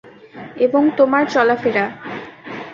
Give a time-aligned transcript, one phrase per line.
[0.57, 1.85] এবং তোমার চলাফেরা।